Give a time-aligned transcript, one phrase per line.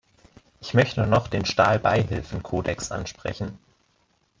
[0.61, 3.59] Ich möchte noch den Stahlbeihilfenkodex ansprechen.